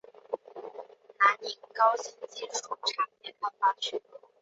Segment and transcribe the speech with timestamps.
[1.19, 4.01] 南宁高新技术产业开发区